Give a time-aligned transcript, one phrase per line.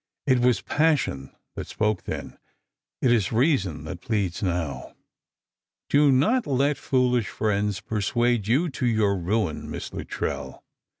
[0.25, 2.39] It was passion that spoke then,
[3.03, 4.95] it is reason that pleads now.
[5.91, 10.63] Do not let foolish friends persuade you to your ruin, Miss Luttrell.